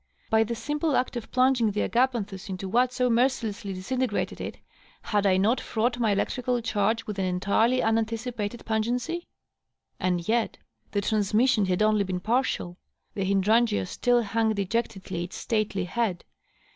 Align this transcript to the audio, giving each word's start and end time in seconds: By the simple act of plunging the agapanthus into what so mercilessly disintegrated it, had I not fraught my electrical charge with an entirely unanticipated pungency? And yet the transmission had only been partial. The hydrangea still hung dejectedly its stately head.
By 0.31 0.43
the 0.43 0.55
simple 0.55 0.95
act 0.95 1.15
of 1.15 1.29
plunging 1.31 1.69
the 1.69 1.81
agapanthus 1.83 2.49
into 2.49 2.67
what 2.67 2.91
so 2.91 3.07
mercilessly 3.07 3.71
disintegrated 3.73 4.41
it, 4.41 4.57
had 5.03 5.27
I 5.27 5.37
not 5.37 5.61
fraught 5.61 5.99
my 5.99 6.11
electrical 6.13 6.59
charge 6.59 7.05
with 7.05 7.19
an 7.19 7.25
entirely 7.25 7.83
unanticipated 7.83 8.65
pungency? 8.65 9.27
And 9.99 10.27
yet 10.27 10.57
the 10.89 11.01
transmission 11.01 11.65
had 11.65 11.83
only 11.83 12.03
been 12.03 12.19
partial. 12.19 12.79
The 13.13 13.25
hydrangea 13.25 13.85
still 13.85 14.23
hung 14.23 14.55
dejectedly 14.55 15.25
its 15.25 15.35
stately 15.37 15.83
head. 15.83 16.25